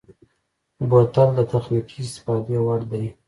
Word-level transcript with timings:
بوتل 0.89 1.29
د 1.37 1.39
تخنیکي 1.51 1.97
استفادې 2.05 2.57
وړ 2.65 2.81
دی. 2.91 3.05